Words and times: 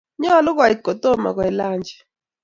nyaluu 0.21 0.57
koit 0.57 0.79
kutomaa 0.85 1.35
koit 1.37 1.53
lunchi 1.59 1.95